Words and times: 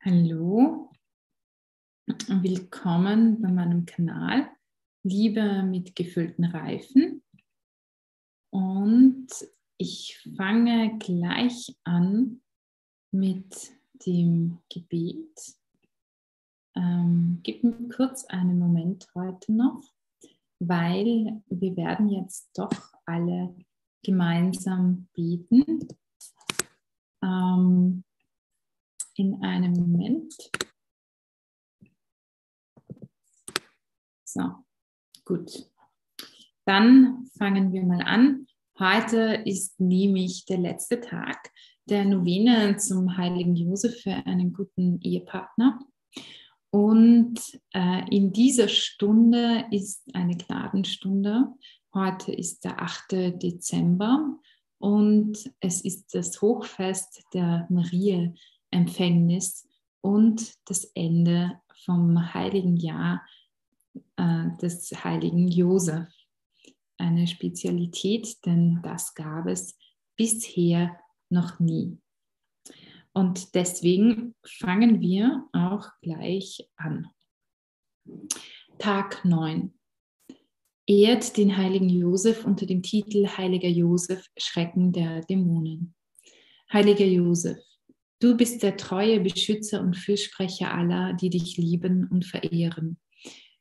Hallo, 0.00 0.90
willkommen 2.28 3.40
bei 3.40 3.50
meinem 3.50 3.86
Kanal 3.86 4.50
Liebe 5.02 5.62
mit 5.62 5.96
gefüllten 5.96 6.44
Reifen. 6.44 7.22
Und 8.50 9.28
ich 9.78 10.18
fange 10.36 10.98
gleich 10.98 11.74
an 11.84 12.42
mit 13.10 13.72
dem 14.06 14.58
Gebet. 14.68 15.56
Ähm, 16.74 17.40
gib 17.42 17.64
mir 17.64 17.88
kurz 17.88 18.24
einen 18.26 18.58
Moment 18.58 19.08
heute 19.14 19.52
noch, 19.52 19.82
weil 20.68 21.42
wir 21.48 21.76
werden 21.76 22.08
jetzt 22.08 22.50
doch 22.54 22.70
alle 23.06 23.54
gemeinsam 24.02 25.08
beten. 25.14 25.88
Ähm, 27.22 28.04
in 29.16 29.42
einem 29.42 29.72
Moment. 29.72 30.34
So, 34.24 34.42
gut. 35.24 35.70
Dann 36.64 37.26
fangen 37.38 37.72
wir 37.72 37.84
mal 37.84 38.02
an. 38.02 38.46
Heute 38.78 39.42
ist 39.44 39.78
nämlich 39.78 40.46
der 40.46 40.58
letzte 40.58 41.00
Tag 41.00 41.52
der 41.84 42.04
Novene 42.04 42.76
zum 42.78 43.16
heiligen 43.16 43.54
Josef 43.54 44.00
für 44.02 44.14
einen 44.26 44.52
guten 44.52 45.00
Ehepartner. 45.00 45.78
Und 46.74 47.38
äh, 47.72 48.02
in 48.10 48.32
dieser 48.32 48.66
Stunde 48.66 49.64
ist 49.70 50.12
eine 50.12 50.36
Gnadenstunde. 50.36 51.54
Heute 51.94 52.32
ist 52.32 52.64
der 52.64 52.82
8. 52.82 53.40
Dezember 53.40 54.40
und 54.78 55.52
es 55.60 55.82
ist 55.82 56.16
das 56.16 56.42
Hochfest 56.42 57.22
der 57.32 57.68
Marie 57.70 58.34
Empfängnis 58.72 59.68
und 60.00 60.52
das 60.64 60.82
Ende 60.96 61.60
vom 61.84 62.34
heiligen 62.34 62.76
Jahr 62.76 63.24
äh, 64.16 64.46
des 64.60 64.90
heiligen 65.04 65.46
Josef. 65.46 66.08
Eine 66.98 67.28
Spezialität, 67.28 68.44
denn 68.44 68.80
das 68.82 69.14
gab 69.14 69.46
es 69.46 69.78
bisher 70.16 70.98
noch 71.30 71.60
nie. 71.60 72.00
Und 73.14 73.54
deswegen 73.54 74.34
fangen 74.44 75.00
wir 75.00 75.48
auch 75.52 75.88
gleich 76.02 76.68
an. 76.76 77.06
Tag 78.78 79.24
9. 79.24 79.72
Ehrt 80.86 81.36
den 81.38 81.56
heiligen 81.56 81.88
Josef 81.88 82.44
unter 82.44 82.66
dem 82.66 82.82
Titel 82.82 83.26
Heiliger 83.26 83.68
Josef, 83.68 84.26
Schrecken 84.36 84.92
der 84.92 85.22
Dämonen. 85.22 85.94
Heiliger 86.70 87.06
Josef, 87.06 87.56
Du 88.24 88.36
bist 88.38 88.62
der 88.62 88.78
treue 88.78 89.20
Beschützer 89.20 89.82
und 89.82 89.98
Fürsprecher 89.98 90.72
aller, 90.72 91.12
die 91.12 91.28
dich 91.28 91.58
lieben 91.58 92.08
und 92.08 92.24
verehren. 92.24 92.96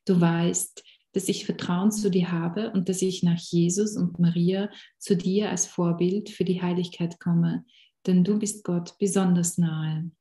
Du 0.05 0.21
weißt, 0.21 0.83
dass 1.11 1.27
ich 1.27 1.45
Vertrauen 1.45 1.91
zu 1.91 2.09
dir 2.09 2.31
habe 2.31 2.71
und 2.71 2.87
dass 2.87 3.01
ich 3.01 3.23
nach 3.23 3.37
Jesus 3.37 3.97
und 3.97 4.19
Maria 4.19 4.69
zu 4.99 5.17
dir 5.17 5.49
als 5.49 5.65
Vorbild 5.65 6.29
für 6.29 6.45
die 6.45 6.61
Heiligkeit 6.61 7.19
komme, 7.19 7.65
denn 8.05 8.23
du 8.23 8.39
bist 8.39 8.63
Gott 8.63 8.97
besonders 8.99 9.57
nahe. 9.57 10.11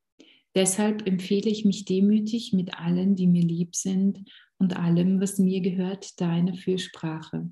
Deshalb 0.54 1.06
empfehle 1.06 1.50
ich 1.50 1.64
mich 1.64 1.84
demütig 1.84 2.52
mit 2.52 2.78
allen, 2.78 3.16
die 3.16 3.26
mir 3.26 3.42
lieb 3.42 3.74
sind 3.74 4.24
und 4.58 4.76
allem, 4.76 5.20
was 5.20 5.38
mir 5.38 5.60
gehört, 5.60 6.20
deine 6.20 6.54
Fürsprache. 6.54 7.50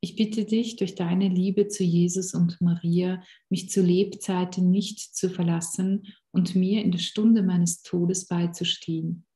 Ich 0.00 0.14
bitte 0.14 0.44
dich 0.44 0.76
durch 0.76 0.94
deine 0.94 1.28
Liebe 1.28 1.66
zu 1.66 1.82
Jesus 1.82 2.32
und 2.32 2.60
Maria, 2.60 3.20
mich 3.50 3.68
zu 3.68 3.82
Lebzeiten 3.82 4.70
nicht 4.70 5.00
zu 5.00 5.28
verlassen 5.28 6.06
und 6.30 6.54
mir 6.54 6.84
in 6.84 6.92
der 6.92 7.00
Stunde 7.00 7.42
meines 7.42 7.82
Todes 7.82 8.28
beizustehen. 8.28 9.26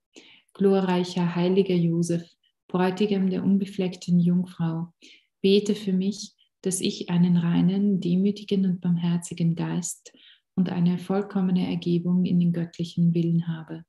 Glorreicher 0.55 1.35
heiliger 1.35 1.75
Josef, 1.75 2.25
Bräutigam 2.69 3.29
der 3.29 3.43
unbefleckten 3.43 4.21
Jungfrau, 4.21 4.93
bete 5.41 5.75
für 5.75 5.93
mich, 5.93 6.33
dass 6.63 6.81
ich 6.81 7.11
einen 7.11 7.37
reinen, 7.37 8.01
demütigen 8.01 8.65
und 8.65 8.81
barmherzigen 8.81 9.57
Geist 9.57 10.13
und 10.55 10.71
eine 10.71 10.99
vollkommene 10.99 11.69
Ergebung 11.69 12.25
in 12.25 12.41
den 12.41 12.53
göttlichen 12.53 13.15
Willen 13.15 13.49
habe. 13.49 13.85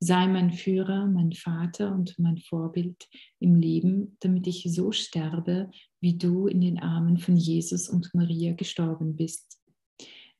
Sei 0.00 0.26
mein 0.26 0.52
Führer, 0.52 1.06
mein 1.06 1.32
Vater 1.32 1.94
und 1.94 2.18
mein 2.18 2.38
Vorbild 2.38 3.08
im 3.38 3.54
Leben, 3.54 4.16
damit 4.20 4.46
ich 4.48 4.64
so 4.66 4.90
sterbe, 4.90 5.70
wie 6.00 6.18
du 6.18 6.48
in 6.48 6.60
den 6.60 6.80
Armen 6.80 7.18
von 7.18 7.36
Jesus 7.36 7.88
und 7.88 8.10
Maria 8.12 8.54
gestorben 8.54 9.14
bist. 9.14 9.60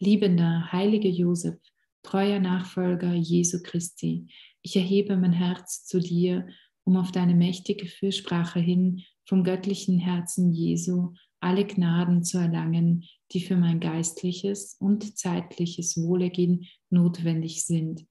Liebender, 0.00 0.72
heiliger 0.72 1.10
Josef, 1.10 1.60
treuer 2.02 2.40
Nachfolger 2.40 3.14
Jesu 3.14 3.60
Christi, 3.62 4.26
ich 4.62 4.76
erhebe 4.76 5.16
mein 5.16 5.32
Herz 5.32 5.84
zu 5.84 5.98
dir, 5.98 6.46
um 6.84 6.96
auf 6.96 7.12
deine 7.12 7.34
mächtige 7.34 7.86
Fürsprache 7.86 8.60
hin 8.60 9.02
vom 9.24 9.44
göttlichen 9.44 9.98
Herzen 9.98 10.52
Jesu 10.52 11.14
alle 11.42 11.66
Gnaden 11.66 12.22
zu 12.22 12.38
erlangen, 12.38 13.04
die 13.32 13.40
für 13.40 13.56
mein 13.56 13.80
geistliches 13.80 14.76
und 14.78 15.18
zeitliches 15.18 15.96
Wohlergehen 15.96 16.66
notwendig 16.90 17.64
sind 17.64 18.06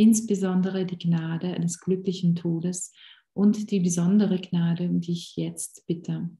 insbesondere 0.00 0.86
die 0.86 0.96
Gnade 0.96 1.48
eines 1.48 1.78
glücklichen 1.78 2.34
Todes 2.34 2.90
und 3.34 3.70
die 3.70 3.80
besondere 3.80 4.40
Gnade, 4.40 4.88
um 4.88 5.02
die 5.02 5.12
ich 5.12 5.36
jetzt 5.36 5.86
bitte. 5.86 6.30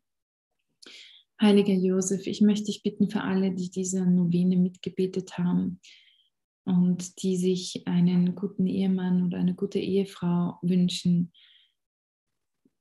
Heiliger 1.39 1.75
Josef, 1.75 2.27
ich 2.27 2.41
möchte 2.41 2.67
dich 2.67 2.83
bitten 2.83 3.11
für 3.11 3.21
alle, 3.21 3.53
die 3.55 3.71
diese 3.71 4.07
Novene 4.07 4.57
mitgebetet 4.57 5.37
haben 5.37 5.78
und 6.65 7.22
die 7.22 7.37
sich 7.37 7.87
einen 7.87 8.34
guten 8.34 8.67
Ehemann 8.67 9.27
oder 9.27 9.37
eine 9.37 9.55
gute 9.55 9.78
Ehefrau 9.78 10.59
wünschen. 10.62 11.31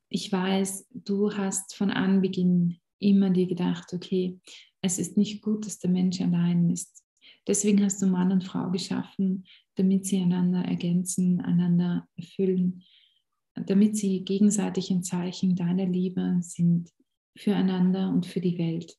Ich 0.07 0.31
weiß, 0.31 0.87
du 0.91 1.33
hast 1.33 1.75
von 1.75 1.91
Anbeginn 1.91 2.79
immer 2.99 3.29
dir 3.29 3.47
gedacht, 3.47 3.93
okay, 3.93 4.39
es 4.81 4.99
ist 4.99 5.17
nicht 5.17 5.41
gut, 5.41 5.65
dass 5.65 5.79
der 5.79 5.89
Mensch 5.89 6.21
allein 6.21 6.69
ist. 6.69 7.03
Deswegen 7.47 7.83
hast 7.83 8.01
du 8.01 8.07
Mann 8.07 8.31
und 8.31 8.43
Frau 8.43 8.69
geschaffen, 8.69 9.45
damit 9.75 10.05
sie 10.05 10.17
einander 10.17 10.63
ergänzen, 10.63 11.41
einander 11.41 12.07
erfüllen, 12.15 12.83
damit 13.55 13.97
sie 13.97 14.23
gegenseitig 14.23 14.91
ein 14.91 15.03
Zeichen 15.03 15.55
deiner 15.55 15.85
Liebe 15.85 16.37
sind 16.41 16.89
füreinander 17.37 18.09
und 18.09 18.25
für 18.25 18.41
die 18.41 18.57
Welt. 18.57 18.97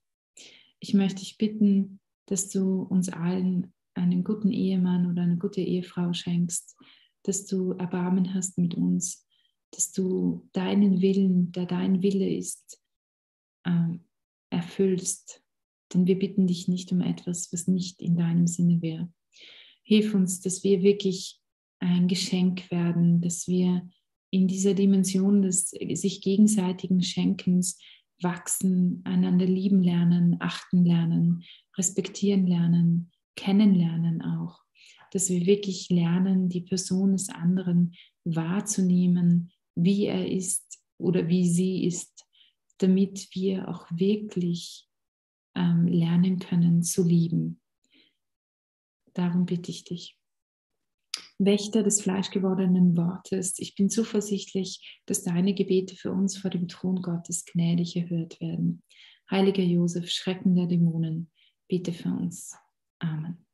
Ich 0.78 0.94
möchte 0.94 1.20
dich 1.20 1.36
bitten, 1.36 2.00
dass 2.26 2.48
du 2.48 2.82
uns 2.82 3.08
allen 3.10 3.72
einen 3.94 4.24
guten 4.24 4.50
Ehemann 4.50 5.10
oder 5.10 5.22
eine 5.22 5.36
gute 5.36 5.60
Ehefrau 5.60 6.12
schenkst, 6.12 6.76
dass 7.24 7.46
du 7.46 7.72
Erbarmen 7.72 8.32
hast 8.34 8.56
mit 8.56 8.74
uns, 8.74 9.26
dass 9.72 9.92
du 9.92 10.48
deinen 10.52 11.00
Willen, 11.02 11.52
der 11.52 11.66
dein 11.66 12.02
Wille 12.02 12.28
ist, 12.28 12.80
äh, 13.64 13.98
erfüllst. 14.50 15.42
Denn 15.92 16.06
wir 16.06 16.18
bitten 16.18 16.46
dich 16.46 16.68
nicht 16.68 16.92
um 16.92 17.00
etwas, 17.00 17.52
was 17.52 17.66
nicht 17.66 18.00
in 18.00 18.16
deinem 18.16 18.46
Sinne 18.46 18.80
wäre. 18.80 19.12
Hilf 19.82 20.14
uns, 20.14 20.40
dass 20.40 20.62
wir 20.62 20.82
wirklich 20.82 21.40
ein 21.80 22.08
Geschenk 22.08 22.70
werden, 22.70 23.20
dass 23.20 23.48
wir 23.48 23.88
in 24.30 24.46
dieser 24.46 24.74
Dimension 24.74 25.42
des 25.42 25.70
sich 25.70 26.20
gegenseitigen 26.22 27.02
Schenkens 27.02 27.78
wachsen, 28.22 29.00
einander 29.04 29.46
lieben 29.46 29.82
lernen, 29.82 30.36
achten 30.40 30.84
lernen, 30.84 31.42
respektieren 31.76 32.46
lernen, 32.46 33.10
kennenlernen 33.34 34.22
auch. 34.22 34.60
Dass 35.12 35.28
wir 35.30 35.46
wirklich 35.46 35.88
lernen, 35.88 36.48
die 36.48 36.60
Person 36.60 37.12
des 37.12 37.30
anderen 37.30 37.94
wahrzunehmen, 38.24 39.50
wie 39.74 40.06
er 40.06 40.30
ist 40.30 40.78
oder 40.98 41.28
wie 41.28 41.48
sie 41.48 41.84
ist, 41.84 42.26
damit 42.82 43.28
wir 43.34 43.68
auch 43.68 43.86
wirklich 43.90 44.88
ähm, 45.54 45.86
lernen 45.86 46.38
können 46.38 46.82
zu 46.82 47.04
lieben. 47.04 47.60
Darum 49.14 49.46
bitte 49.46 49.70
ich 49.70 49.84
dich. 49.84 50.16
Wächter 51.38 51.82
des 51.82 52.02
fleischgewordenen 52.02 52.96
Wortes, 52.96 53.58
ich 53.58 53.74
bin 53.74 53.88
zuversichtlich, 53.88 55.00
dass 55.06 55.22
deine 55.22 55.54
Gebete 55.54 55.96
für 55.96 56.12
uns 56.12 56.36
vor 56.36 56.50
dem 56.50 56.68
Thron 56.68 57.00
Gottes 57.00 57.44
gnädig 57.46 57.96
erhört 57.96 58.40
werden. 58.40 58.82
Heiliger 59.30 59.62
Josef, 59.62 60.10
Schrecken 60.10 60.54
der 60.54 60.66
Dämonen, 60.66 61.30
bitte 61.66 61.92
für 61.92 62.10
uns. 62.10 62.54
Amen. 62.98 63.46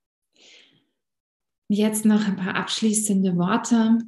Jetzt 1.68 2.04
noch 2.04 2.26
ein 2.26 2.36
paar 2.36 2.56
abschließende 2.56 3.36
Worte. 3.36 3.98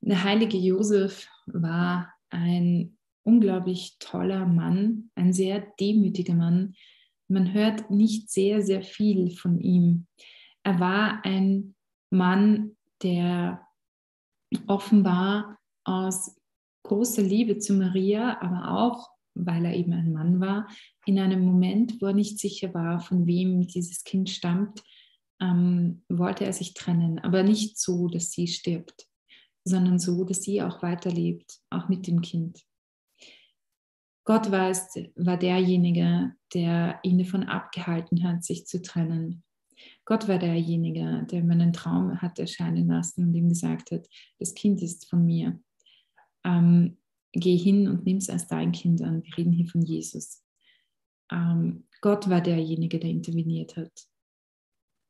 Der 0.00 0.24
heilige 0.24 0.56
Josef 0.56 1.28
war 1.46 2.12
ein 2.30 2.97
unglaublich 3.28 3.96
toller 3.98 4.46
Mann, 4.46 5.10
ein 5.14 5.32
sehr 5.32 5.60
demütiger 5.78 6.34
Mann. 6.34 6.74
Man 7.28 7.52
hört 7.52 7.90
nicht 7.90 8.30
sehr, 8.30 8.62
sehr 8.62 8.82
viel 8.82 9.30
von 9.30 9.60
ihm. 9.60 10.06
Er 10.62 10.80
war 10.80 11.24
ein 11.24 11.74
Mann, 12.10 12.76
der 13.02 13.66
offenbar 14.66 15.58
aus 15.84 16.36
großer 16.84 17.22
Liebe 17.22 17.58
zu 17.58 17.74
Maria, 17.74 18.40
aber 18.40 18.80
auch 18.80 19.10
weil 19.38 19.64
er 19.64 19.76
eben 19.76 19.92
ein 19.92 20.12
Mann 20.12 20.40
war, 20.40 20.68
in 21.06 21.18
einem 21.18 21.44
Moment, 21.44 22.00
wo 22.00 22.06
er 22.06 22.12
nicht 22.12 22.38
sicher 22.38 22.74
war, 22.74 23.00
von 23.00 23.26
wem 23.26 23.66
dieses 23.66 24.04
Kind 24.04 24.30
stammt, 24.30 24.82
ähm, 25.40 26.02
wollte 26.08 26.44
er 26.44 26.52
sich 26.52 26.74
trennen, 26.74 27.18
aber 27.20 27.42
nicht 27.42 27.78
so, 27.78 28.08
dass 28.08 28.32
sie 28.32 28.48
stirbt, 28.48 29.06
sondern 29.64 29.98
so, 29.98 30.24
dass 30.24 30.42
sie 30.42 30.62
auch 30.62 30.82
weiterlebt, 30.82 31.60
auch 31.70 31.88
mit 31.88 32.06
dem 32.06 32.20
Kind. 32.20 32.64
Gott 34.28 34.50
war, 34.50 34.70
war 35.16 35.38
derjenige, 35.38 36.34
der 36.52 37.00
ihn 37.02 37.16
davon 37.16 37.44
abgehalten 37.44 38.22
hat, 38.24 38.44
sich 38.44 38.66
zu 38.66 38.82
trennen. 38.82 39.42
Gott 40.04 40.28
war 40.28 40.38
derjenige, 40.38 41.26
der 41.30 41.42
meinen 41.42 41.72
Traum 41.72 42.20
hat 42.20 42.38
erscheinen 42.38 42.88
lassen 42.88 43.24
und 43.24 43.34
ihm 43.34 43.48
gesagt 43.48 43.90
hat, 43.90 44.06
das 44.38 44.52
Kind 44.52 44.82
ist 44.82 45.08
von 45.08 45.24
mir. 45.24 45.58
Ähm, 46.44 46.98
geh 47.32 47.56
hin 47.56 47.88
und 47.88 48.04
nimm 48.04 48.18
es 48.18 48.28
als 48.28 48.46
dein 48.46 48.72
Kind 48.72 49.00
an. 49.00 49.24
Wir 49.24 49.38
reden 49.38 49.52
hier 49.52 49.66
von 49.66 49.80
Jesus. 49.80 50.44
Ähm, 51.32 51.86
Gott 52.02 52.28
war 52.28 52.42
derjenige, 52.42 52.98
der 52.98 53.08
interveniert 53.08 53.78
hat. 53.78 54.10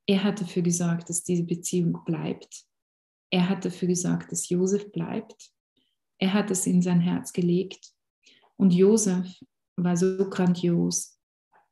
Er 0.07 0.23
hat 0.23 0.41
dafür 0.41 0.63
gesorgt, 0.63 1.11
dass 1.11 1.25
diese 1.25 1.43
Beziehung 1.43 2.05
bleibt. 2.05 2.67
Er 3.31 3.49
hat 3.49 3.65
dafür 3.65 3.89
gesorgt, 3.89 4.31
dass 4.31 4.49
Josef 4.49 4.93
bleibt. 4.93 5.51
Er 6.19 6.35
hat 6.35 6.53
es 6.53 6.69
in 6.69 6.83
sein 6.83 7.01
Herz 7.01 7.33
gelegt 7.33 7.98
und 8.59 8.75
Josef 8.75 9.41
war 9.77 9.97
so 9.97 10.29
grandios, 10.29 11.19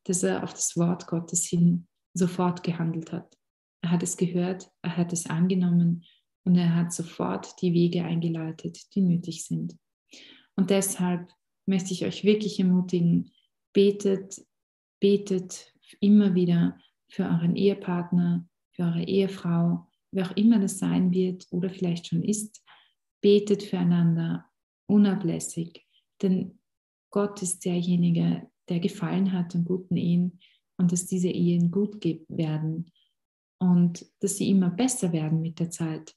dass 0.05 0.23
er 0.23 0.43
auf 0.43 0.53
das 0.53 0.77
Wort 0.77 1.07
Gottes 1.07 1.45
hin 1.45 1.87
sofort 2.13 2.63
gehandelt 2.63 3.11
hat. 3.11 3.37
Er 3.81 3.91
hat 3.91 4.03
es 4.03 4.17
gehört, 4.17 4.71
er 4.81 4.97
hat 4.97 5.13
es 5.13 5.29
angenommen 5.29 6.05
und 6.45 6.55
er 6.55 6.73
hat 6.75 6.93
sofort 6.93 7.61
die 7.61 7.73
Wege 7.73 8.03
eingeleitet, 8.03 8.95
die 8.95 9.01
nötig 9.01 9.45
sind. 9.45 9.77
Und 10.55 10.69
deshalb 10.69 11.29
möchte 11.65 11.93
ich 11.93 12.05
euch 12.05 12.23
wirklich 12.23 12.59
ermutigen, 12.59 13.31
betet, 13.73 14.41
betet 14.99 15.73
immer 15.99 16.33
wieder 16.35 16.79
für 17.09 17.23
euren 17.23 17.55
Ehepartner, 17.55 18.47
für 18.71 18.83
eure 18.83 19.03
Ehefrau, 19.03 19.87
wer 20.11 20.25
auch 20.25 20.35
immer 20.37 20.59
das 20.59 20.79
sein 20.79 21.11
wird 21.11 21.47
oder 21.51 21.69
vielleicht 21.69 22.07
schon 22.07 22.23
ist, 22.23 22.63
betet 23.21 23.63
füreinander 23.63 24.45
unablässig, 24.87 25.85
denn 26.21 26.57
Gott 27.11 27.41
ist 27.41 27.65
derjenige, 27.65 28.49
der 28.69 28.79
gefallen 28.79 29.31
hat 29.33 29.55
an 29.55 29.65
guten 29.65 29.97
Ehen 29.97 30.39
und 30.77 30.91
dass 30.91 31.05
diese 31.05 31.29
Ehen 31.29 31.71
gut 31.71 32.03
werden 32.27 32.91
und 33.59 34.05
dass 34.19 34.37
sie 34.37 34.49
immer 34.49 34.69
besser 34.69 35.13
werden 35.13 35.41
mit 35.41 35.59
der 35.59 35.69
Zeit. 35.69 36.13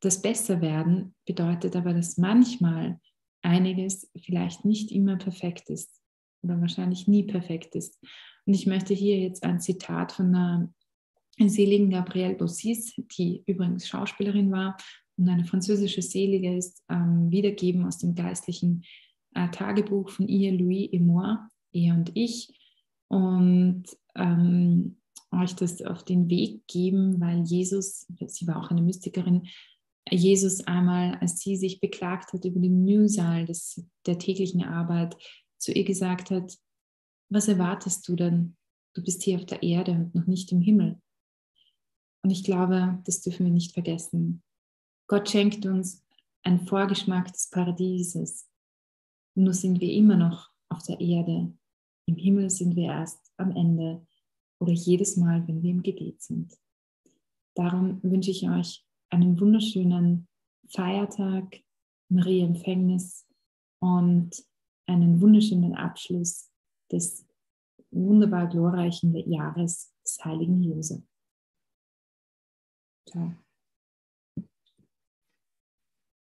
Das 0.00 0.20
Besserwerden 0.20 1.14
bedeutet 1.26 1.76
aber, 1.76 1.94
dass 1.94 2.18
manchmal 2.18 3.00
einiges 3.42 4.10
vielleicht 4.22 4.64
nicht 4.64 4.90
immer 4.90 5.16
perfekt 5.16 5.70
ist 5.70 6.00
oder 6.42 6.60
wahrscheinlich 6.60 7.08
nie 7.08 7.24
perfekt 7.24 7.74
ist. 7.74 7.98
Und 8.46 8.54
ich 8.54 8.66
möchte 8.66 8.94
hier 8.94 9.18
jetzt 9.18 9.44
ein 9.44 9.60
Zitat 9.60 10.12
von 10.12 10.34
einer 10.34 10.72
seligen 11.38 11.90
Gabrielle 11.90 12.36
Bossis, 12.36 12.94
die 13.16 13.42
übrigens 13.46 13.88
Schauspielerin 13.88 14.52
war 14.52 14.76
und 15.16 15.28
eine 15.28 15.44
französische 15.44 16.02
Selige 16.02 16.56
ist, 16.56 16.82
ähm, 16.90 17.30
wiedergeben 17.30 17.86
aus 17.86 17.98
dem 17.98 18.14
geistlichen 18.14 18.84
Tagebuch 19.34 20.10
von 20.10 20.28
ihr, 20.28 20.52
Louis 20.52 20.88
et 20.92 21.00
moi, 21.00 21.36
er 21.72 21.94
und 21.94 22.12
ich, 22.14 22.58
und 23.08 23.84
ähm, 24.14 24.96
euch 25.32 25.54
das 25.54 25.82
auf 25.82 26.04
den 26.04 26.28
Weg 26.28 26.66
geben, 26.66 27.20
weil 27.20 27.42
Jesus, 27.42 28.06
sie 28.26 28.46
war 28.46 28.62
auch 28.62 28.70
eine 28.70 28.82
Mystikerin, 28.82 29.48
Jesus 30.10 30.66
einmal, 30.66 31.16
als 31.16 31.40
sie 31.40 31.56
sich 31.56 31.80
beklagt 31.80 32.32
hat 32.32 32.44
über 32.44 32.60
den 32.60 32.84
Mühsal 32.84 33.46
des, 33.46 33.84
der 34.06 34.18
täglichen 34.18 34.62
Arbeit, 34.62 35.16
zu 35.58 35.72
ihr 35.72 35.84
gesagt 35.84 36.30
hat, 36.30 36.56
was 37.30 37.48
erwartest 37.48 38.06
du 38.06 38.16
denn? 38.16 38.56
Du 38.94 39.02
bist 39.02 39.22
hier 39.22 39.38
auf 39.38 39.46
der 39.46 39.62
Erde 39.62 39.92
und 39.92 40.14
noch 40.14 40.26
nicht 40.26 40.52
im 40.52 40.60
Himmel. 40.60 41.00
Und 42.22 42.30
ich 42.30 42.44
glaube, 42.44 43.00
das 43.04 43.22
dürfen 43.22 43.46
wir 43.46 43.52
nicht 43.52 43.72
vergessen. 43.72 44.42
Gott 45.08 45.28
schenkt 45.28 45.66
uns 45.66 46.04
einen 46.42 46.66
Vorgeschmack 46.66 47.32
des 47.32 47.48
Paradieses. 47.50 48.46
Nur 49.34 49.52
sind 49.52 49.80
wir 49.80 49.92
immer 49.92 50.16
noch 50.16 50.50
auf 50.68 50.82
der 50.84 51.00
Erde. 51.00 51.52
Im 52.06 52.16
Himmel 52.16 52.50
sind 52.50 52.76
wir 52.76 52.86
erst 52.86 53.32
am 53.36 53.50
Ende 53.50 54.06
oder 54.60 54.72
jedes 54.72 55.16
Mal, 55.16 55.46
wenn 55.48 55.62
wir 55.62 55.70
im 55.70 55.82
Gebet 55.82 56.22
sind. 56.22 56.56
Darum 57.54 58.02
wünsche 58.02 58.30
ich 58.30 58.48
euch 58.48 58.84
einen 59.10 59.38
wunderschönen 59.40 60.28
Feiertag, 60.68 61.62
Maria 62.08 62.46
Empfängnis 62.46 63.26
und 63.80 64.30
einen 64.86 65.20
wunderschönen 65.20 65.74
Abschluss 65.74 66.50
des 66.90 67.26
wunderbar 67.90 68.48
glorreichen 68.48 69.14
Jahres 69.30 69.92
des 70.04 70.24
heiligen 70.24 70.62
Josef. 70.62 71.02
Ciao. 73.08 73.43